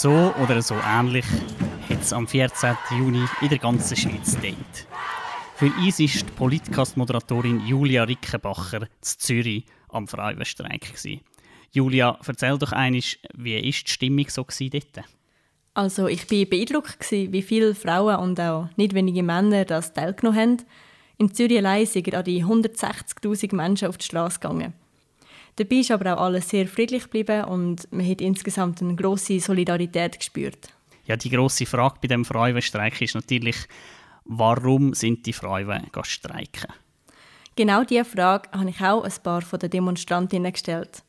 So 0.00 0.32
oder 0.40 0.62
so 0.62 0.76
ähnlich 0.76 1.24
hat 1.88 2.00
es 2.00 2.12
am 2.12 2.28
14. 2.28 2.76
Juni 2.96 3.24
in 3.40 3.48
der 3.48 3.58
ganzen 3.58 3.96
Schweiz 3.96 4.36
gedient. 4.36 4.86
Für 5.56 5.66
uns 5.66 5.98
war 5.98 6.06
die 6.06 6.32
Politcast-Moderatorin 6.36 7.66
Julia 7.66 8.04
Rickenbacher 8.04 8.86
zu 9.00 9.18
Zürich 9.18 9.64
am 9.88 10.06
Frauenstreik. 10.06 10.94
Julia, 11.72 12.16
erzähl 12.24 12.56
doch 12.58 12.70
einmal, 12.70 13.00
wie 13.34 13.56
war 13.56 13.60
die 13.62 13.72
Stimmung 13.72 14.28
so 14.28 14.46
dort? 14.70 15.04
Also 15.74 16.06
ich 16.06 16.30
war 16.30 16.44
beeindruckt, 16.44 17.10
wie 17.10 17.42
viele 17.42 17.74
Frauen 17.74 18.20
und 18.20 18.38
auch 18.38 18.68
nicht 18.76 18.94
wenige 18.94 19.24
Männer 19.24 19.64
das 19.64 19.94
teilgenommen 19.94 20.38
haben. 20.38 20.56
In 21.16 21.34
Zürich 21.34 21.58
allein 21.58 21.86
sind 21.86 22.14
an 22.14 22.22
die 22.22 22.44
160'000 22.44 23.52
Menschen 23.52 23.88
auf 23.88 23.98
die 23.98 24.04
Straße 24.04 24.38
gegangen. 24.38 24.74
Dabei 25.58 25.76
ist 25.76 25.90
aber 25.90 26.14
auch 26.14 26.26
alles 26.26 26.48
sehr 26.48 26.68
friedlich 26.68 27.02
geblieben 27.02 27.42
und 27.44 27.92
man 27.92 28.08
hat 28.08 28.20
insgesamt 28.20 28.80
eine 28.80 28.94
grosse 28.94 29.40
Solidarität 29.40 30.16
gespürt. 30.16 30.68
Ja, 31.04 31.16
die 31.16 31.30
grosse 31.30 31.66
Frage 31.66 31.96
bei 32.00 32.06
dem 32.06 32.24
Frauenstreik 32.24 33.00
ist 33.00 33.16
natürlich, 33.16 33.56
warum 34.24 34.94
sind 34.94 35.26
die 35.26 35.32
Frauen 35.32 35.90
streiken? 36.04 36.72
Genau 37.56 37.82
diese 37.82 38.04
Frage 38.04 38.48
habe 38.52 38.70
ich 38.70 38.80
auch 38.80 39.02
ein 39.02 39.12
paar 39.24 39.42
von 39.42 39.58
den 39.58 39.70
Demonstrantinnen 39.70 40.52
gestellt. 40.52 41.02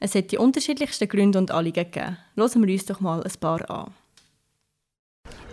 Es 0.00 0.14
hat 0.14 0.32
die 0.32 0.36
unterschiedlichsten 0.36 1.08
Gründe 1.08 1.38
und 1.38 1.50
Anliegen 1.50 1.90
gegeben. 1.90 2.18
Hören 2.36 2.66
wir 2.66 2.74
uns 2.74 2.84
doch 2.84 3.00
mal 3.00 3.22
ein 3.22 3.32
paar 3.40 3.70
an. 3.70 3.94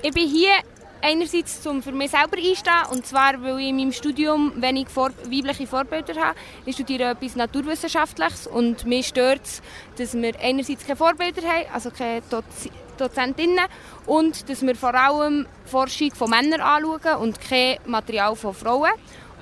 Ich 0.04 0.12
bin 0.12 0.28
hier 0.28 0.56
einerseits 1.02 1.62
zum 1.62 1.82
für 1.82 1.92
mich 1.92 2.12
selber 2.12 2.38
einstehen 2.38 2.74
und 2.92 3.06
zwar, 3.06 3.42
weil 3.42 3.60
ich 3.60 3.70
in 3.70 3.78
meinem 3.78 3.92
Studium 3.92 4.54
wenig 4.62 4.90
vor 4.90 5.12
weibliche 5.26 5.68
Vorbilder 5.68 6.16
habe. 6.16 6.36
Ich 6.66 6.76
studiere 6.76 7.12
etwas 7.12 7.36
Naturwissenschaftliches 7.36 8.48
und 8.48 8.86
mich 8.86 9.08
stört 9.08 9.42
es, 9.44 9.62
dass 9.98 10.14
wir 10.14 10.34
einerseits 10.40 10.86
keine 10.86 10.98
Vorbilder 10.98 11.42
haben, 11.42 11.66
also 11.74 11.92
keine 11.92 12.22
Doz 12.30 12.70
Dozentinnen 12.98 13.66
und 14.06 14.48
dass 14.48 14.62
wir 14.62 14.76
vor 14.76 14.94
allem 14.94 15.48
Forschung 15.66 16.12
von 16.12 16.30
Männern 16.30 16.62
anschauen 16.62 17.22
und 17.22 17.42
kein 17.42 17.78
Material 17.86 18.36
von 18.36 18.54
Frauen. 18.54 18.92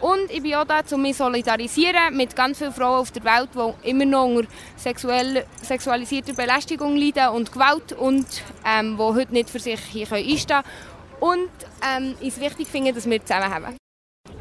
Und 0.01 0.31
ich 0.31 0.41
bin 0.41 0.55
auch 0.55 0.63
da, 0.63 0.79
um 0.91 1.01
mich 1.01 1.17
solidarisieren 1.17 2.15
mit 2.15 2.33
ganz 2.35 2.57
vielen 2.57 2.71
Frauen 2.71 3.01
auf 3.01 3.11
der 3.11 3.23
Welt, 3.25 3.49
die 3.53 3.89
immer 3.89 4.05
noch 4.05 4.27
unter 4.27 4.49
sexuell, 4.77 5.45
sexualisierter 5.61 6.33
Belästigung 6.33 6.95
leiden 6.95 7.29
und 7.29 7.51
Gewalt 7.51 7.91
und 7.91 8.25
ähm, 8.65 8.95
die 8.95 9.03
heute 9.03 9.33
nicht 9.33 9.49
für 9.49 9.59
sich 9.59 9.79
hier 9.81 10.09
einstehen 10.09 10.47
können. 10.47 10.98
Und 11.19 11.49
ähm, 11.85 12.15
ich 12.19 12.29
es 12.29 12.39
wichtig 12.39 12.67
finde, 12.67 12.93
dass 12.93 13.09
wir 13.09 13.21
zusammen 13.21 13.53
haben. 13.53 13.77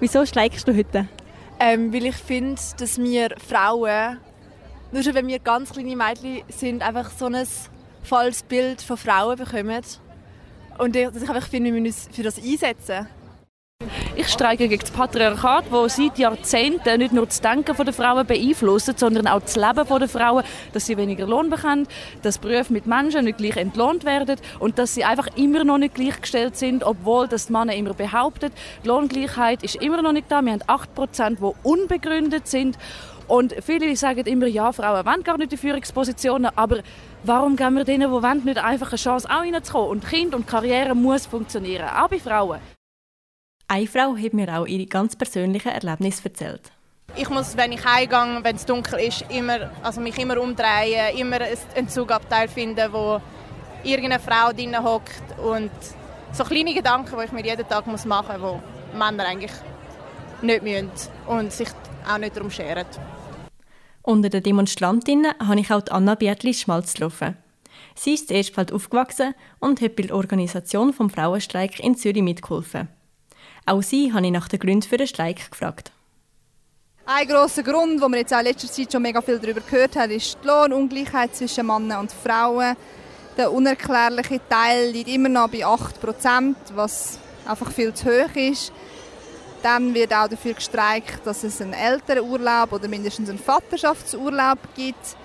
Wieso 0.01 0.25
streikst 0.25 0.67
du 0.69 0.77
heute? 0.77 1.09
Ähm, 1.61 1.93
weil 1.93 2.07
ich 2.07 2.17
finde, 2.17 2.61
dass 2.79 2.99
wir 2.99 3.35
Frauen, 3.39 4.19
nur 4.93 5.03
schon 5.03 5.15
wenn 5.15 5.27
wir 5.27 5.41
ganz 5.41 5.73
kleine 5.73 5.97
Mädchen 5.97 6.43
sind, 6.49 6.83
einfach 6.83 7.11
so 7.11 7.27
ein 7.27 7.47
falsches 8.05 8.43
Bild 8.45 8.81
von 8.81 8.97
Frauen 8.97 9.37
bekommen. 9.37 9.83
Und 10.79 10.95
ich, 10.95 11.09
dass 11.09 11.23
ich 11.23 11.29
einfach 11.29 11.49
finde, 11.49 11.73
wir 11.73 11.81
müssen 11.81 12.07
uns 12.07 12.17
für 12.17 12.23
das 12.23 12.39
einsetzen. 12.39 13.09
Ich 14.17 14.27
streike 14.27 14.67
gegen 14.67 14.81
das 14.81 14.91
Patriarchat, 14.91 15.67
das 15.71 15.95
seit 15.95 16.19
Jahrzehnten 16.19 16.99
nicht 16.99 17.13
nur 17.13 17.27
das 17.27 17.41
Denken 17.41 17.77
der 17.77 17.95
Frauen 17.95 18.27
beeinflusst, 18.27 18.99
sondern 18.99 19.29
auch 19.29 19.41
das 19.41 19.55
Leben 19.55 19.87
der 19.87 20.09
Frauen, 20.09 20.43
dass 20.73 20.87
sie 20.87 20.97
weniger 20.97 21.25
Lohn 21.25 21.49
bekommen, 21.49 21.87
dass 22.23 22.39
Berufe 22.39 22.73
mit 22.73 22.87
Menschen 22.87 23.27
nicht 23.27 23.39
gleich 23.39 23.57
entlohnt 23.57 24.05
werden 24.05 24.41
und 24.59 24.81
dass 24.81 24.95
sie 24.95 25.05
einfach 25.05 25.29
immer 25.37 25.63
noch 25.63 25.79
nicht 25.79 25.95
gleichgestellt 25.95 26.57
sind, 26.57 26.83
obwohl 26.83 27.29
das 27.29 27.47
die 27.47 27.53
Männer 27.53 27.77
immer 27.77 27.95
behaupten. 27.95 28.51
Die 28.83 28.89
Lohngleichheit 28.89 29.63
ist 29.63 29.77
immer 29.77 30.03
noch 30.03 30.13
nicht 30.13 30.31
da. 30.31 30.43
Wir 30.43 30.55
haben 30.55 30.63
8%, 30.63 31.37
die 31.37 31.69
unbegründet 31.69 32.49
sind. 32.49 32.77
Und 33.29 33.55
viele 33.63 33.95
sagen 33.95 34.27
immer, 34.27 34.49
ja, 34.49 34.73
Frauen 34.73 35.07
wollen 35.07 35.23
gar 35.23 35.39
nicht 35.39 35.53
die 35.53 35.57
Führungspositionen, 35.57 36.51
aber 36.57 36.79
warum 37.23 37.55
geben 37.55 37.77
wir 37.77 37.85
denen, 37.85 38.11
die 38.11 38.23
wollen, 38.23 38.45
nicht 38.45 38.59
einfach 38.59 38.91
eine 38.91 38.97
Chance, 38.99 39.29
auch 39.31 39.43
reinzukommen? 39.43 39.91
Und 39.91 40.09
Kind 40.09 40.35
und 40.35 40.49
Karriere 40.49 40.97
muss 40.97 41.27
funktionieren, 41.27 41.89
auch 41.89 42.09
bei 42.09 42.19
Frauen. 42.19 42.59
Eine 43.71 43.87
Frau 43.87 44.17
hat 44.17 44.33
mir 44.33 44.59
auch 44.59 44.67
ihre 44.67 44.87
ganz 44.87 45.15
persönlichen 45.15 45.69
Erlebnisse 45.69 46.25
erzählt. 46.25 46.73
Ich 47.17 47.29
muss, 47.29 47.55
wenn 47.55 47.73
ich 47.73 47.85
heimgehe, 47.85 48.41
wenn 48.43 48.57
es 48.57 48.65
dunkel 48.65 48.99
ist, 48.99 49.27
immer, 49.29 49.71
also 49.83 50.01
mich 50.01 50.17
immer 50.19 50.41
umdrehen, 50.41 51.15
immer 51.19 51.41
einen 51.77 51.89
Zugabteil 51.89 52.49
finden, 52.49 52.91
wo 52.91 53.21
irgendeine 53.85 54.21
Frau 54.21 54.53
drin 54.53 54.83
hockt 54.83 55.39
und 55.39 55.71
so 56.33 56.45
kleine 56.45 56.73
Gedanken, 56.73 57.15
die 57.19 57.25
ich 57.27 57.33
mir 57.33 57.45
jeden 57.45 57.69
Tag 57.69 57.87
muss 57.87 58.07
machen 58.07 58.41
muss, 58.41 58.61
die 58.93 58.97
Männer 58.97 59.27
eigentlich 59.27 59.53
nicht 60.41 60.63
müssen 60.63 60.91
und 61.27 61.53
sich 61.53 61.69
auch 62.11 62.17
nicht 62.17 62.37
darum 62.37 62.51
scheren. 62.51 62.87
Unter 64.01 64.31
den 64.31 64.43
Demonstrantinnen 64.43 65.33
habe 65.47 65.61
ich 65.61 65.71
auch 65.71 65.83
Anna 65.91 66.15
Biertli 66.15 66.55
Schmalz 66.55 66.95
getroffen. 66.95 67.37
Sie 67.95 68.15
ist 68.15 68.31
in 68.31 68.39
Erstfeld 68.39 68.73
aufgewachsen 68.73 69.35
und 69.59 69.83
hat 69.83 69.95
bei 69.95 70.05
der 70.05 70.17
Organisation 70.17 70.95
des 70.97 71.13
Frauenstreik 71.13 71.81
in 71.81 71.97
Zürich 71.97 72.23
mitgeholfen. 72.23 72.89
Auch 73.69 73.83
sie 73.83 74.13
habe 74.15 74.25
ich 74.25 74.33
nach 74.33 74.49
den 74.49 74.59
Gründen 74.59 74.89
für 74.89 74.97
den 74.97 75.07
Streik 75.07 75.51
gefragt. 75.51 75.93
Ein 77.05 77.29
grosser 77.29 77.63
Grund, 77.63 78.01
wo 78.01 78.09
man 78.09 78.19
jetzt 78.19 78.33
auch 78.33 78.39
in 78.39 78.47
letzter 78.47 78.69
Zeit 78.69 78.91
schon 78.91 79.03
mega 79.03 79.21
viel 79.21 79.39
darüber 79.39 79.61
gehört 79.61 79.95
hat, 79.97 80.11
ist 80.11 80.39
die 80.43 80.47
Lohnungleichheit 80.47 81.37
zwischen 81.37 81.67
Männern 81.67 82.01
und 82.01 82.13
Frauen. 82.13 82.77
Der 83.37 83.53
unerklärliche 83.53 84.41
Teil 84.49 84.91
liegt 84.91 85.09
immer 85.09 85.29
noch 85.29 85.51
bei 85.51 85.67
8%, 85.67 86.55
was 86.75 87.19
einfach 87.47 87.71
viel 87.71 87.93
zu 87.93 88.07
hoch 88.07 88.35
ist. 88.35 88.73
Dann 89.63 89.93
wird 89.93 90.15
auch 90.15 90.29
dafür 90.29 90.55
gestreikt, 90.55 91.27
dass 91.27 91.45
es 91.45 91.61
einen 91.61 91.75
Elternurlaub 91.75 92.73
oder 92.73 92.89
mindestens 92.89 93.29
einen 93.29 93.39
Vaterschaftsurlaub 93.39 94.59
gibt. 94.75 95.17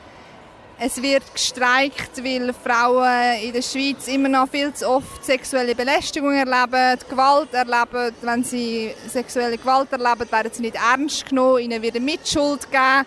Es 0.80 1.02
wird 1.02 1.24
gestreikt, 1.34 2.24
weil 2.24 2.52
Frauen 2.52 3.40
in 3.42 3.54
der 3.54 3.62
Schweiz 3.62 4.08
immer 4.08 4.28
noch 4.28 4.50
viel 4.50 4.74
zu 4.74 4.90
oft 4.90 5.24
sexuelle 5.24 5.76
Belästigung 5.76 6.34
erleben, 6.34 7.00
Gewalt 7.10 7.54
erleben. 7.54 8.16
Wenn 8.22 8.44
sie 8.44 8.94
sexuelle 9.08 9.58
Gewalt 9.58 9.92
erleben, 9.92 10.30
werden 10.32 10.52
sie 10.52 10.62
nicht 10.64 10.76
ernst 10.76 11.30
genommen, 11.30 11.60
ihnen 11.60 11.82
wird 11.82 11.96
eine 11.96 12.04
Mitschuld 12.04 12.64
gegeben. 12.64 13.06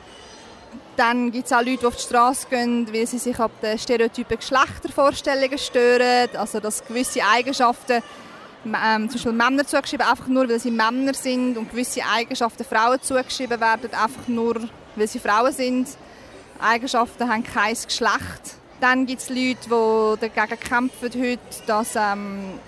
Dann 0.97 1.31
gibt 1.31 1.47
es 1.47 1.53
auch 1.53 1.61
Leute, 1.61 1.79
die 1.79 1.87
auf 1.87 1.97
die 1.97 2.03
Straße 2.03 2.47
gehen, 2.49 2.89
weil 2.91 3.07
sie 3.07 3.19
sich 3.19 3.39
ab 3.39 3.51
den 3.61 3.79
stereotypen 3.79 4.39
Geschlechtervorstellungen 4.39 5.59
stören. 5.59 6.31
Also 6.37 6.61
dass 6.61 6.85
gewisse 6.85 7.21
Eigenschaften 7.23 8.03
ähm, 8.65 9.11
zum 9.11 9.13
Beispiel 9.13 9.33
Männer 9.33 9.67
zugeschrieben, 9.67 10.07
einfach 10.07 10.29
nur 10.29 10.49
weil 10.49 10.61
sie 10.61 10.71
Männer 10.71 11.13
sind 11.13 11.59
und 11.59 11.71
gewisse 11.71 12.01
Eigenschaften 12.15 12.65
Frauen 12.65 13.03
zugeschrieben 13.03 13.61
werden, 13.61 13.93
einfach 13.93 14.27
nur 14.29 14.55
weil 14.95 15.09
sie 15.09 15.19
Frauen 15.19 15.53
sind. 15.53 15.89
Eigenschaften 16.61 17.29
haben 17.29 17.45
kein 17.45 17.75
Geschlecht. 17.75 18.57
Dann 18.81 19.07
gibt 19.07 19.23
es 19.23 19.29
Leute, 19.31 19.57
die 20.21 20.29
dagegen 20.29 20.61
kämpfen 20.61 21.11
heute, 21.15 21.39
dass 21.67 21.97
ähm, 21.97 22.59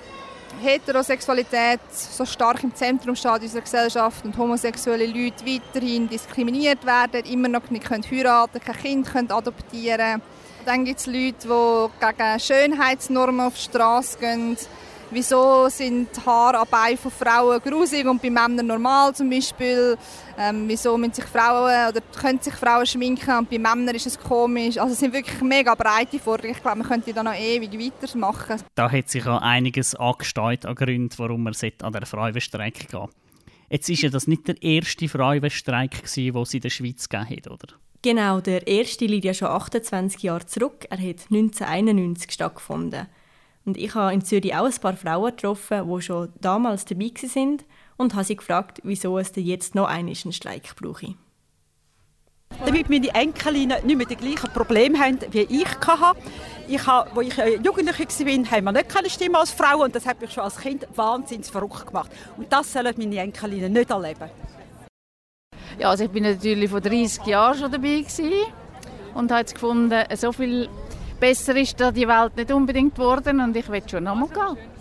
Heterosexualität 0.63 1.81
so 1.91 2.25
stark 2.25 2.65
im 2.65 2.75
Zentrum 2.75 3.15
steht 3.15 3.43
unserer 3.43 3.63
Gesellschaft 3.63 4.25
und 4.25 4.37
homosexuelle 4.37 5.07
Leute 5.07 5.45
weiterhin 5.47 6.09
diskriminiert 6.09 6.85
werden, 6.85 7.25
immer 7.31 7.49
noch 7.49 7.71
nicht 7.71 7.85
können 7.85 8.05
heiraten 8.11 8.61
kein 8.61 8.77
Kind 8.77 9.07
können 9.07 9.31
adoptieren 9.31 9.99
können. 9.99 10.23
Dann 10.65 10.85
gibt 10.85 11.01
es 11.01 11.07
Leute, 11.07 11.49
die 11.49 12.07
gegen 12.07 12.41
Schönheitsnormen 12.41 13.47
auf 13.47 13.55
die 13.55 13.63
Straße 13.63 14.19
gehen 14.19 14.57
Wieso 15.11 15.69
sind 15.71 16.09
Haare 16.27 16.59
an 16.59 16.67
Beinen 16.71 16.99
von 16.99 17.11
Frauen 17.11 17.61
grusig 17.63 18.07
und 18.07 18.21
bei 18.21 18.29
Männern 18.29 18.67
normal 18.67 19.15
zum 19.15 19.31
Beispiel? 19.31 19.97
Ähm, 20.39 20.65
wieso 20.69 20.99
müssen 20.99 21.15
sich 21.15 21.25
Frauen 21.25 21.89
oder 21.89 22.01
können 22.21 22.41
sich 22.41 22.53
Frauen 22.53 22.85
schminken 22.85 23.39
und 23.39 23.49
bei 23.49 23.59
Männern 23.59 23.95
ist 23.95 24.07
es 24.07 24.19
komisch? 24.19 24.77
Also 24.77 24.93
es 24.93 25.01
sind 25.01 25.15
wirklich 25.15 25.41
mega 25.41 25.75
breite 25.75 26.19
Forderungen. 26.19 26.55
Ich 26.55 26.63
glaube, 26.63 26.79
man 26.79 26.87
könnte 26.87 27.15
da 27.15 27.23
noch 27.23 27.35
ewig 27.35 27.73
weitermachen. 27.73 28.63
Da 28.75 28.91
hat 28.91 29.09
sich 29.09 29.27
auch 29.27 29.41
einiges 29.41 29.95
angesteuert 29.95 30.67
an 30.67 30.75
Gründen, 30.75 31.17
warum 31.17 31.43
man 31.43 31.55
an 31.83 31.93
der 31.93 32.05
Frauenstreik 32.05 32.89
gehen 32.89 33.09
Jetzt 33.71 33.89
ist 33.89 34.03
ja 34.03 34.11
das 34.11 34.27
nicht 34.27 34.47
der 34.47 34.63
erste 34.63 35.09
Frauenstreik, 35.09 36.03
den 36.15 36.37
es 36.37 36.55
in 36.55 36.61
der 36.61 36.71
Schweiz 36.71 37.09
gegeben 37.09 37.31
hat, 37.31 37.51
oder? 37.51 37.75
Genau, 38.03 38.41
der 38.41 38.67
erste 38.67 39.07
liegt 39.07 39.25
ja 39.25 39.35
schon 39.35 39.49
28 39.49 40.23
Jahre 40.23 40.47
zurück. 40.47 40.87
Er 40.89 40.99
hat 40.99 41.27
1991 41.31 42.31
stattgefunden. 42.31 43.09
Und 43.69 43.77
ich 43.77 43.95
habe 43.95 44.15
in 44.15 44.25
Zürich 44.25 44.55
auch 44.55 44.65
ein 44.65 44.81
paar 44.81 44.97
Frauen 44.97 45.27
getroffen, 45.27 45.87
die 45.87 46.01
schon 46.01 46.33
damals 46.41 46.87
dabei 46.87 47.13
waren 47.13 47.59
und 47.99 48.15
habe 48.15 48.25
sie 48.25 48.37
gefragt, 48.37 48.81
wieso 48.83 49.19
es 49.19 49.33
denn 49.33 49.45
jetzt 49.45 49.75
noch 49.75 49.87
einen 49.87 50.15
Streik 50.15 50.75
brauche. 50.75 51.17
Damit 52.65 52.89
meine 52.89 53.15
Enkelinnen 53.15 53.85
nicht 53.85 53.97
mehr 53.99 54.07
die 54.07 54.17
gleichen 54.17 54.51
Probleme 54.55 54.99
haben, 54.99 55.19
wie 55.33 55.41
ich 55.41 55.69
hatte. 55.87 56.19
Ich 56.67 56.87
habe, 56.87 57.11
als 57.15 57.29
ich 57.29 57.63
Jugendliche 57.63 58.09
war, 58.09 58.51
haben 58.53 58.65
wir 58.65 58.73
nicht 58.73 58.89
keine 58.89 59.11
Stimme 59.11 59.39
als 59.39 59.51
Frau 59.51 59.85
und 59.85 59.95
das 59.95 60.07
hat 60.07 60.19
mich 60.19 60.33
schon 60.33 60.45
als 60.45 60.57
Kind 60.57 60.89
wahnsinnig 60.97 61.49
verrückt 61.49 61.89
gemacht. 61.89 62.11
Und 62.39 62.51
das 62.51 62.73
sollen 62.73 62.95
meine 62.97 63.19
Enkelinnen 63.19 63.75
nicht 63.75 63.91
erleben. 63.91 64.31
Ja, 65.79 65.91
also 65.91 66.05
ich 66.05 66.11
bin 66.11 66.23
natürlich 66.23 66.71
vor 66.71 66.81
30 66.81 67.27
Jahren 67.27 67.59
schon 67.59 67.71
dabei 67.71 68.01
gewesen 68.01 68.33
und 69.13 69.31
habe 69.31 69.45
gefunden, 69.45 70.05
so 70.17 70.33
viel 70.33 70.71
besser 71.19 71.57
ist 71.57 71.81
da 71.81 71.91
die 71.91 72.09
Welt 72.09 72.37
nicht 72.37 72.51
unbedingt 72.51 72.95
geworden 72.95 73.41
und 73.41 73.57
ich 73.57 73.69
will 73.69 73.83
schon 73.89 74.05
nochmal 74.05 74.29
gehen. 74.29 74.79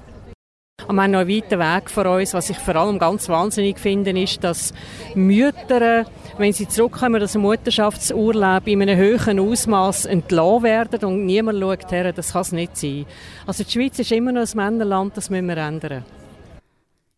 Aber 0.84 0.94
wir 0.94 1.02
haben 1.04 1.12
noch 1.12 1.20
einen 1.20 1.30
weiten 1.30 1.60
Weg 1.60 1.90
vor 1.90 2.06
uns. 2.06 2.34
Was 2.34 2.50
ich 2.50 2.58
vor 2.58 2.76
allem 2.76 3.00
ganz 3.00 3.28
wahnsinnig 3.28 3.80
finde, 3.80 4.12
ist, 4.12 4.44
dass 4.44 4.74
Mütter, 5.16 6.06
wenn 6.38 6.54
sie 6.54 6.68
zurückkommen 6.68 7.22
aus 7.22 7.34
dem 7.34 7.42
Mutterschaftsurlaub, 7.42 8.68
in 8.68 8.82
einem 8.82 8.98
höheren 8.98 9.40
Ausmaß 9.40 10.06
entlassen 10.06 10.64
werden 10.64 11.04
und 11.04 11.26
niemand 11.26 11.60
schaut 11.60 11.92
her, 11.92 12.14
das 12.14 12.34
kann 12.34 12.42
es 12.42 12.52
nicht 12.52 12.78
sein. 12.78 13.06
Also 13.46 13.64
die 13.64 13.72
Schweiz 13.72 14.00
ist 14.00 14.12
immer 14.12 14.32
noch 14.32 14.42
ein 14.42 14.56
Männerland, 14.56 15.18
das 15.18 15.30
müssen 15.30 15.48
wir 15.48 15.58
ändern. 15.58 16.06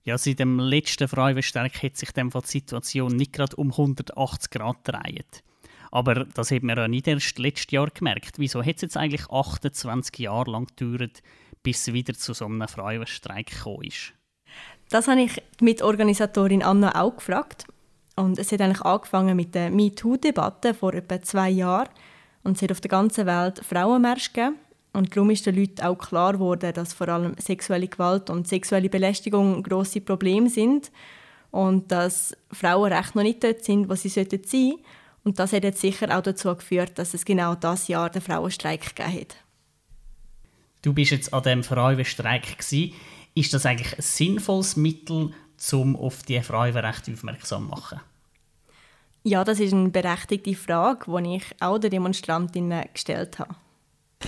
Ja, 0.04 0.18
seit 0.18 0.39
dem 0.39 0.60
letzten 0.60 1.07
Frauenstreik 1.07 1.83
hat 1.83 1.98
sich 1.98 2.10
die 2.12 2.30
Situation 2.45 3.16
nicht 3.16 3.33
gerade 3.33 3.56
um 3.57 3.71
180 3.71 4.50
Grad 4.50 4.83
gedreht. 4.83 5.44
Aber 5.91 6.25
das 6.25 6.51
hat 6.51 6.63
man 6.63 6.77
ja 6.77 6.88
nicht 6.88 7.07
erst 7.07 7.39
letztes 7.39 7.71
Jahr 7.71 7.89
gemerkt. 7.89 8.38
Wieso 8.38 8.63
hat 8.63 8.75
es 8.75 8.81
jetzt 8.81 8.97
eigentlich 8.97 9.30
28 9.30 10.18
Jahre 10.19 10.51
lang 10.51 10.68
gedauert, 10.75 11.21
bis 11.63 11.88
es 11.88 11.94
wieder 11.94 12.13
zu 12.13 12.33
so 12.33 12.45
einem 12.45 12.68
Frauenstreik 12.68 13.47
gekommen 13.47 13.83
ist? 13.83 14.13
Das 14.89 15.07
habe 15.07 15.21
ich 15.21 15.41
mit 15.62 15.81
Organisatorin 15.81 16.63
Anna 16.63 17.00
auch 17.01 17.15
gefragt. 17.15 17.65
Und 18.15 18.38
es 18.38 18.51
hat 18.51 18.62
eigentlich 18.62 18.81
angefangen 18.81 19.36
mit 19.36 19.56
der 19.56 19.71
MeToo-Debatte 19.71 20.74
vor 20.74 20.94
etwa 20.94 21.21
zwei 21.21 21.50
Jahren. 21.50 21.89
Und 22.44 22.57
es 22.57 22.62
hat 22.62 22.71
auf 22.71 22.81
der 22.81 22.89
ganzen 22.89 23.25
Welt 23.25 23.62
Frauenmärsche 23.63 24.31
gegeben. 24.31 24.56
Und 24.94 25.15
darum 25.15 25.30
ist 25.30 25.45
den 25.45 25.56
Leuten 25.56 25.81
auch 25.81 25.97
klar 25.97 26.33
geworden, 26.33 26.74
dass 26.74 26.94
vor 26.94 27.07
allem 27.09 27.35
sexuelle 27.38 27.88
Gewalt 27.88 28.30
und 28.30 28.47
sexuelle 28.47 28.89
Belästigung 28.89 29.62
grosse 29.62 30.01
Probleme 30.01 30.50
sind 30.50 30.92
und 31.51 31.92
dass 31.92 32.35
Frauenrechte 32.51 33.18
noch 33.18 33.24
nicht 33.24 33.44
dort 33.44 33.63
sind, 33.63 33.89
wo 33.89 33.95
sie 33.95 34.09
sein 34.09 34.27
sollten. 34.30 34.80
Und 35.24 35.39
das 35.39 35.54
hat 35.54 35.63
jetzt 35.63 35.81
sicher 35.81 36.18
auch 36.18 36.21
dazu 36.21 36.56
geführt, 36.56 36.98
dass 36.98 37.13
es 37.13 37.25
genau 37.25 37.56
das 37.56 37.88
Jahr 37.88 38.10
den 38.10 38.21
Frauenstreik 38.21 38.95
gegeben 38.95 39.21
hat. 39.21 39.36
Du 40.81 40.94
bist 40.94 41.12
jetzt 41.12 41.33
an 41.33 41.44
dem 41.44 41.63
Frauenstreik 41.63 42.57
Ist 43.36 43.54
das 43.54 43.66
eigentlich 43.66 43.95
ein 43.95 44.01
sinnvolles 44.01 44.75
Mittel, 44.75 45.33
um 45.74 45.95
auf 45.95 46.24
die 46.24 46.42
Frauenrechte 46.42 47.12
aufmerksam 47.12 47.66
zu 47.66 47.69
machen? 47.69 48.00
Ja, 49.24 49.44
das 49.44 49.60
ist 49.60 49.74
eine 49.74 49.89
berechtigte 49.89 50.56
Frage, 50.56 51.06
die 51.21 51.36
ich 51.36 51.44
auch 51.60 51.77
den 51.77 51.92
Demonstrantinnen 51.92 52.86
gestellt 52.94 53.39
habe. 53.39 53.56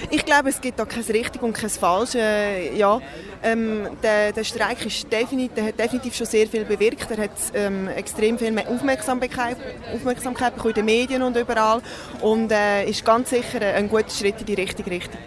Ich 0.09 0.25
glaube, 0.25 0.49
es 0.49 0.59
gibt 0.59 0.79
da 0.79 0.85
kein 0.85 1.03
richtig 1.03 1.41
und 1.41 1.53
kein 1.53 1.69
falsch. 1.69 2.15
Äh, 2.15 2.77
ja, 2.77 3.01
ähm, 3.43 3.87
der, 4.01 4.31
der 4.31 4.43
Streik 4.43 4.85
ist 4.85 5.11
definitiv, 5.11 5.53
der 5.53 5.65
hat 5.65 5.79
definitiv 5.79 6.15
schon 6.15 6.25
sehr 6.25 6.47
viel 6.47 6.65
bewirkt. 6.65 7.11
Er 7.11 7.23
hat 7.23 7.31
ähm, 7.53 7.87
extrem 7.87 8.37
viel 8.37 8.51
mehr 8.51 8.67
Aufmerksamkeit, 8.69 9.57
Aufmerksamkeit 9.93 10.55
bekommen 10.55 10.75
in 10.75 10.75
den 10.75 10.85
Medien 10.85 11.21
und 11.21 11.35
überall 11.37 11.81
und 12.21 12.51
äh, 12.51 12.89
ist 12.89 13.05
ganz 13.05 13.29
sicher 13.29 13.61
ein 13.61 13.89
guter 13.89 14.09
Schritt 14.09 14.39
in 14.39 14.45
die 14.45 14.53
richtige 14.53 14.91
Richtung. 14.91 15.19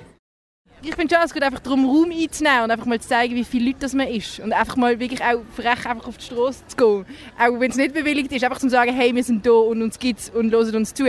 Ich 0.82 0.94
finde 0.94 1.14
schon, 1.14 1.24
es 1.24 1.32
geht 1.32 1.42
einfach 1.42 1.60
darum, 1.60 1.86
Raum 1.86 2.10
einzunehmen 2.10 2.64
und 2.64 2.70
einfach 2.70 2.84
mal 2.84 3.00
zu 3.00 3.08
zeigen, 3.08 3.34
wie 3.34 3.44
viele 3.44 3.70
Leute 3.70 3.96
man 3.96 4.06
ist. 4.06 4.40
Und 4.40 4.52
einfach 4.52 4.76
mal 4.76 5.00
wirklich 5.00 5.22
auch 5.22 5.40
frech 5.56 5.86
einfach 5.86 6.08
auf 6.08 6.18
die 6.18 6.24
Straße 6.24 6.66
zu 6.66 6.76
gehen. 6.76 7.06
Auch 7.38 7.58
wenn 7.58 7.70
es 7.70 7.78
nicht 7.78 7.94
bewilligt 7.94 8.30
ist, 8.32 8.44
einfach 8.44 8.58
zu 8.58 8.68
sagen, 8.68 8.94
hey, 8.94 9.14
wir 9.14 9.24
sind 9.24 9.46
da 9.46 9.52
und 9.52 9.80
uns 9.80 9.98
gibt's 9.98 10.28
und 10.28 10.52
hören 10.52 10.76
uns 10.76 10.92
zu. 10.92 11.04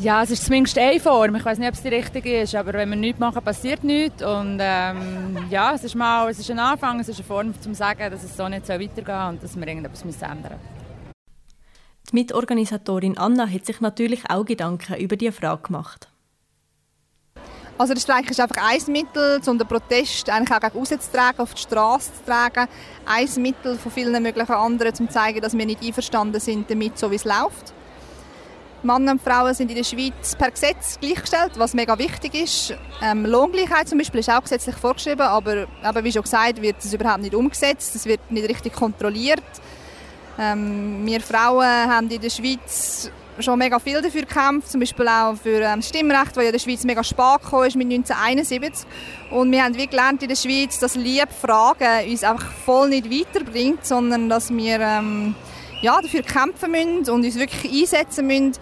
Ja, 0.00 0.24
es 0.24 0.30
ist 0.30 0.44
zumindest 0.44 0.76
eine 0.76 0.98
Form. 0.98 1.36
Ich 1.36 1.44
weiß 1.44 1.58
nicht, 1.58 1.68
ob 1.68 1.74
es 1.74 1.82
die 1.82 1.88
richtige 1.88 2.40
ist, 2.42 2.54
aber 2.56 2.72
wenn 2.72 2.90
wir 2.90 2.96
nichts 2.96 3.20
machen, 3.20 3.42
passiert 3.42 3.84
nichts. 3.84 4.22
Und 4.24 4.58
ähm, 4.60 5.46
ja, 5.50 5.72
es 5.74 5.84
ist 5.84 5.94
mal, 5.94 6.28
es 6.28 6.40
ist 6.40 6.50
ein 6.50 6.58
Anfang, 6.58 6.98
es 6.98 7.08
ist 7.08 7.18
eine 7.18 7.26
Form, 7.26 7.46
um 7.48 7.60
zu 7.60 7.72
sagen, 7.74 8.10
dass 8.10 8.24
es 8.24 8.36
so 8.36 8.48
nicht 8.48 8.66
so 8.66 8.72
weitergehen 8.72 9.28
und 9.28 9.42
dass 9.42 9.56
wir 9.56 9.66
irgendetwas 9.66 10.02
ändern 10.02 10.40
müssen. 10.42 10.84
Die 12.10 12.16
Mitorganisatorin 12.16 13.16
Anna 13.16 13.48
hat 13.48 13.66
sich 13.66 13.80
natürlich 13.80 14.28
auch 14.28 14.44
Gedanken 14.44 14.94
über 14.96 15.16
diese 15.16 15.32
Frage 15.32 15.62
gemacht. 15.62 16.08
Also 17.78 17.94
der 17.94 18.00
Streik 18.00 18.30
ist 18.30 18.40
einfach 18.40 18.62
ein 18.62 18.92
Mittel, 18.92 19.40
um 19.46 19.58
den 19.58 19.66
Protest 19.66 20.28
eigentlich 20.28 20.56
auch 20.56 20.60
gegen 20.60 20.78
rauszutragen, 20.78 21.40
auf 21.40 21.54
die 21.54 21.62
Straße 21.62 22.12
zu 22.12 22.24
tragen. 22.24 22.68
Ein 23.06 23.42
Mittel 23.42 23.76
von 23.76 23.90
vielen 23.90 24.22
möglichen 24.22 24.52
anderen, 24.52 24.92
um 24.92 25.08
zu 25.08 25.08
zeigen, 25.08 25.40
dass 25.40 25.56
wir 25.56 25.66
nicht 25.66 25.82
einverstanden 25.82 26.40
sind 26.40 26.68
damit, 26.68 26.98
so 26.98 27.10
wie 27.10 27.16
es 27.16 27.24
läuft. 27.24 27.72
Männer 28.84 29.12
und 29.12 29.22
Frauen 29.22 29.54
sind 29.54 29.70
in 29.70 29.76
der 29.76 29.84
Schweiz 29.84 30.36
per 30.36 30.50
Gesetz 30.50 30.98
gleichgestellt, 31.00 31.52
was 31.56 31.74
mega 31.74 31.98
wichtig 31.98 32.34
ist. 32.34 32.74
Ähm, 33.02 33.26
Lohngleichheit 33.26 33.88
zum 33.88 33.98
Beispiel 33.98 34.20
ist 34.20 34.30
auch 34.30 34.42
gesetzlich 34.42 34.76
vorgeschrieben, 34.76 35.22
aber, 35.22 35.66
aber 35.82 36.04
wie 36.04 36.12
schon 36.12 36.22
gesagt, 36.22 36.60
wird 36.60 36.76
es 36.78 36.92
überhaupt 36.92 37.22
nicht 37.22 37.34
umgesetzt, 37.34 37.94
es 37.96 38.06
wird 38.06 38.30
nicht 38.30 38.48
richtig 38.48 38.74
kontrolliert. 38.74 39.42
Ähm, 40.38 41.04
wir 41.04 41.20
Frauen 41.20 41.64
haben 41.64 42.10
in 42.10 42.20
der 42.20 42.30
Schweiz 42.30 43.10
schon 43.40 43.58
mega 43.58 43.78
viel 43.78 44.00
dafür 44.00 44.22
gekämpft, 44.22 44.70
zum 44.70 44.80
Beispiel 44.80 45.08
auch 45.08 45.34
für 45.36 45.60
ähm, 45.60 45.82
Stimmrecht, 45.82 46.36
das 46.36 46.36
ja 46.36 46.42
in 46.42 46.52
der 46.52 46.58
Schweiz 46.58 46.84
mega 46.84 47.02
spät 47.02 47.42
gekommen 47.42 47.66
ist 47.66 47.76
mit 47.76 47.90
1971. 47.90 48.86
Und 49.30 49.50
wir 49.50 49.64
haben 49.64 49.76
wie 49.76 49.86
gelernt 49.86 50.22
in 50.22 50.28
der 50.28 50.36
Schweiz, 50.36 50.78
dass 50.78 50.94
Liebe 50.94 51.28
Fragen 51.40 52.08
uns 52.08 52.22
einfach 52.22 52.50
voll 52.64 52.90
nicht 52.90 53.10
weiterbringt, 53.10 53.84
sondern 53.84 54.28
dass 54.28 54.52
wir 54.52 54.80
ähm, 54.80 55.34
ja, 55.84 56.00
dafür 56.00 56.22
kämpfen 56.22 56.70
müssen 56.70 57.10
und 57.10 57.24
uns 57.24 57.38
wirklich 57.38 57.70
einsetzen 57.70 58.26
müssen, 58.26 58.52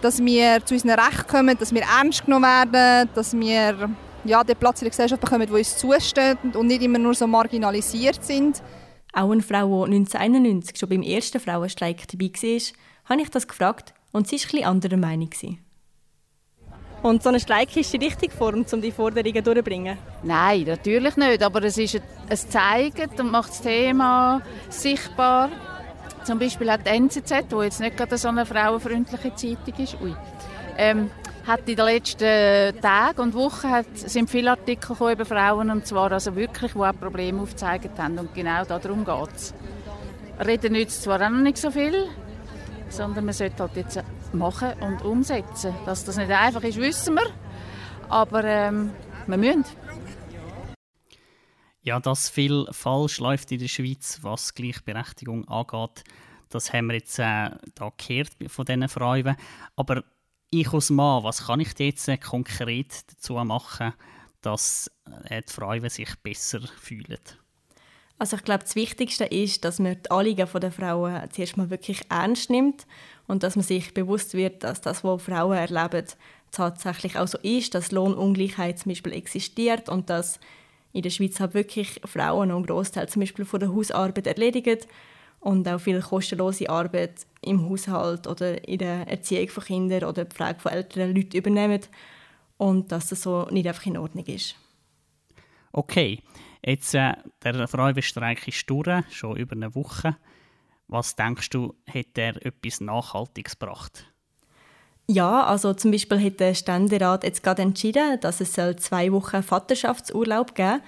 dass 0.00 0.24
wir 0.24 0.64
zu 0.64 0.74
unseren 0.74 0.92
Rechten 0.92 1.26
kommen, 1.26 1.58
dass 1.58 1.74
wir 1.74 1.82
ernst 1.82 2.24
genommen 2.24 2.44
werden, 2.44 3.08
dass 3.16 3.36
wir 3.36 3.90
ja, 4.24 4.44
den 4.44 4.56
Platz 4.56 4.80
in 4.80 4.84
der 4.84 4.90
Gesellschaft 4.90 5.20
bekommen, 5.20 5.46
der 5.46 5.56
uns 5.56 5.76
zusteht 5.76 6.38
und 6.54 6.68
nicht 6.68 6.82
immer 6.82 6.98
nur 6.98 7.14
so 7.14 7.26
marginalisiert 7.26 8.24
sind. 8.24 8.62
Auch 9.12 9.30
eine 9.32 9.42
Frau, 9.42 9.86
die 9.86 9.96
1991 9.96 10.78
schon 10.78 10.88
beim 10.88 11.02
ersten 11.02 11.40
Frauenstreik 11.40 12.06
dabei 12.06 12.30
war, 12.30 12.60
habe 13.06 13.22
ich 13.22 13.30
das 13.30 13.48
gefragt 13.48 13.92
und 14.12 14.28
sie 14.28 14.36
war 14.36 14.54
etwas 14.54 14.70
anderer 14.70 14.96
Meinung. 14.98 15.30
Und 17.02 17.22
so 17.24 17.30
ein 17.30 17.40
Streik 17.40 17.76
ist 17.76 17.92
die 17.92 17.96
richtige 17.96 18.32
Form, 18.32 18.64
um 18.70 18.80
die 18.80 18.92
Forderungen 18.92 19.42
durchzubringen? 19.42 19.98
Nein, 20.22 20.62
natürlich 20.62 21.16
nicht. 21.16 21.42
Aber 21.42 21.62
es 21.64 21.78
ist 21.78 22.00
ein 22.28 22.36
Zeigen 22.36 23.10
und 23.18 23.30
macht 23.32 23.50
das 23.50 23.62
Thema 23.62 24.42
sichtbar. 24.68 25.50
Zum 26.28 26.38
Beispiel 26.38 26.70
hat 26.70 26.86
die 26.86 26.90
NZZ, 26.90 27.48
die 27.50 27.56
jetzt 27.62 27.80
nicht 27.80 27.96
gerade 27.96 28.18
so 28.18 28.28
eine 28.28 28.44
frauenfreundliche 28.44 29.34
Zeitung 29.34 29.82
ist, 29.82 29.98
ui, 29.98 30.14
ähm, 30.76 31.10
hat 31.46 31.66
in 31.66 31.74
den 31.74 31.86
letzten 31.86 32.78
Tagen 32.82 33.20
und 33.22 33.32
Wochen 33.32 33.70
hat, 33.70 33.86
sind 33.96 34.28
viele 34.28 34.50
Artikel 34.50 34.94
über 35.10 35.24
Frauen 35.24 35.70
und 35.70 35.86
zwar 35.86 36.12
also 36.12 36.36
wirklich, 36.36 36.72
die 36.74 36.78
auch 36.80 36.92
Probleme 36.92 37.40
aufgezeigt 37.40 37.98
haben 37.98 38.18
und 38.18 38.34
genau 38.34 38.62
darum 38.66 39.06
geht 39.06 39.36
es. 39.36 39.54
Reden 40.46 40.74
nützt 40.74 41.02
zwar 41.02 41.18
auch 41.22 41.30
noch 41.30 41.40
nicht 41.40 41.56
so 41.56 41.70
viel, 41.70 41.94
sondern 42.90 43.24
man 43.24 43.32
sollte 43.32 43.62
halt 43.62 43.76
jetzt 43.76 44.04
machen 44.34 44.74
und 44.82 45.02
umsetzen. 45.06 45.74
Dass 45.86 46.04
das 46.04 46.18
nicht 46.18 46.30
einfach 46.30 46.62
ist, 46.62 46.76
wissen 46.76 47.14
wir, 47.14 47.30
aber 48.10 48.44
ähm, 48.44 48.90
wir 49.26 49.38
müssen. 49.38 49.64
Ja, 51.88 51.98
dass 52.00 52.28
viel 52.28 52.66
falsch 52.70 53.18
läuft 53.18 53.50
in 53.50 53.60
der 53.60 53.68
Schweiz, 53.68 54.18
was 54.20 54.52
Gleichberechtigung 54.52 55.48
angeht, 55.48 56.04
das 56.48 56.72
haben 56.72 56.86
wir 56.86 56.94
jetzt 56.94 57.18
äh, 57.18 57.50
da 57.74 57.92
gehört 57.96 58.30
von 58.48 58.64
diesen 58.64 58.88
Frauen. 58.88 59.36
Aber 59.76 60.04
ich 60.50 60.72
als 60.72 60.90
Mann, 60.90 61.24
was 61.24 61.46
kann 61.46 61.60
ich 61.60 61.78
jetzt 61.78 62.08
äh, 62.08 62.16
konkret 62.16 63.04
dazu 63.10 63.34
machen, 63.34 63.92
dass 64.40 64.90
äh, 65.28 65.42
die 65.42 65.52
Frauen 65.52 65.88
sich 65.88 66.14
besser 66.22 66.60
fühlen? 66.80 67.18
Also 68.18 68.36
ich 68.36 68.42
glaube, 68.42 68.64
das 68.64 68.74
Wichtigste 68.74 69.24
ist, 69.24 69.64
dass 69.64 69.78
man 69.78 70.02
die 70.02 70.10
Anliegen 70.10 70.48
der 70.52 70.72
Frauen 70.72 71.30
zuerst 71.30 71.56
mal 71.56 71.70
wirklich 71.70 72.02
ernst 72.08 72.50
nimmt 72.50 72.86
und 73.28 73.44
dass 73.44 73.54
man 73.54 73.64
sich 73.64 73.94
bewusst 73.94 74.34
wird, 74.34 74.64
dass 74.64 74.80
das, 74.80 75.04
was 75.04 75.22
Frauen 75.22 75.56
erleben, 75.56 76.06
tatsächlich 76.50 77.16
auch 77.16 77.28
so 77.28 77.38
ist, 77.38 77.74
dass 77.74 77.92
Lohnungleichheit 77.92 78.80
zum 78.80 78.90
Beispiel 78.90 79.12
existiert 79.12 79.88
und 79.88 80.10
dass 80.10 80.40
in 80.92 81.02
der 81.02 81.10
Schweiz 81.10 81.38
halt 81.38 81.54
wirklich 81.54 82.00
Frauen 82.04 82.50
einen 82.50 82.66
Großteil 82.66 83.08
zum 83.08 83.20
Beispiel 83.20 83.44
von 83.44 83.60
der 83.60 83.72
Hausarbeit 83.72 84.26
erledigen 84.26 84.78
und 85.40 85.68
auch 85.68 85.78
viel 85.80 86.00
kostenlose 86.00 86.68
Arbeit 86.68 87.26
im 87.42 87.68
Haushalt 87.68 88.26
oder 88.26 88.66
in 88.66 88.78
der 88.78 89.06
Erziehung 89.08 89.48
von 89.48 89.64
Kindern 89.64 90.04
oder 90.04 90.24
die 90.24 90.34
Pflege 90.34 90.60
von 90.60 90.72
älteren 90.72 91.14
Leuten 91.14 91.36
übernehmen 91.36 91.80
und 92.56 92.90
dass 92.92 93.08
das 93.08 93.22
so 93.22 93.46
nicht 93.50 93.66
einfach 93.66 93.86
in 93.86 93.96
Ordnung 93.96 94.26
ist. 94.26 94.56
Okay, 95.72 96.22
jetzt 96.64 96.94
äh, 96.94 97.12
der 97.44 97.68
Frauenstreik 97.68 98.48
ist 98.48 98.68
durch, 98.68 99.04
schon 99.10 99.36
über 99.36 99.54
eine 99.54 99.74
Woche. 99.74 100.16
Was 100.88 101.14
denkst 101.14 101.50
du, 101.50 101.74
hat 101.86 102.16
er 102.16 102.44
etwas 102.44 102.80
Nachhaltiges 102.80 103.58
gebracht? 103.58 104.06
Ja, 105.06 105.44
also 105.44 105.72
zum 105.72 105.90
Beispiel 105.90 106.22
hat 106.22 106.40
der 106.40 106.54
Ständerat 106.54 107.24
jetzt 107.24 107.42
gerade 107.42 107.62
entschieden, 107.62 108.20
dass 108.20 108.40
es 108.40 108.52
zwei 108.52 109.12
Wochen 109.12 109.42
Vaterschaftsurlaub 109.42 110.54
geben 110.54 110.82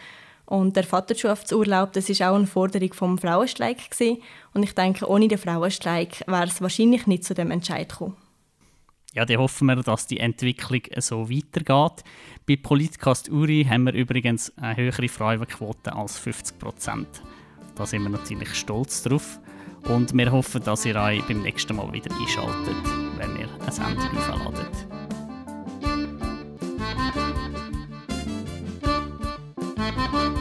und 0.50 0.74
der 0.74 0.82
Vaterschaftsurlaub, 0.82 1.92
das 1.92 2.10
ist 2.10 2.22
auch 2.22 2.34
eine 2.34 2.46
Forderung 2.46 2.92
vom 2.92 3.18
Frauenstreik 3.18 3.88
gewesen. 3.88 4.20
und 4.52 4.64
ich 4.64 4.74
denke, 4.74 5.08
ohne 5.08 5.28
den 5.28 5.38
Frauenstreik 5.38 6.24
wäre 6.26 6.46
es 6.46 6.60
wahrscheinlich 6.60 7.06
nicht 7.06 7.24
zu 7.24 7.34
dem 7.34 7.52
Entscheid 7.52 7.88
gekommen. 7.88 8.16
Ja, 9.14 9.24
dann 9.24 9.38
hoffen 9.38 9.66
wir, 9.66 9.76
dass 9.76 10.08
die 10.08 10.18
Entwicklung 10.18 10.82
so 10.98 11.30
weitergeht. 11.30 12.04
Bei 12.48 12.56
Politcast 12.56 13.30
Uri 13.30 13.64
haben 13.68 13.84
wir 13.84 13.92
übrigens 13.94 14.52
eine 14.58 14.76
höhere 14.76 15.08
Frauenquote 15.08 15.94
als 15.94 16.18
50 16.18 16.58
Prozent. 16.58 17.22
Da 17.76 17.86
sind 17.86 18.02
wir 18.02 18.10
natürlich 18.10 18.52
stolz 18.54 19.02
drauf. 19.02 19.38
Und 19.88 20.12
wir 20.16 20.32
hoffen, 20.32 20.62
dass 20.64 20.84
ihr 20.84 20.96
euch 20.96 21.22
beim 21.26 21.42
nächsten 21.42 21.76
Mal 21.76 21.92
wieder 21.92 22.10
einschaltet, 22.14 22.76
wenn 23.16 23.38
wir 23.38 23.48
eine 23.60 23.72
Sendung 23.72 24.18
aufladen. 24.18 24.66
Musik 30.12 30.39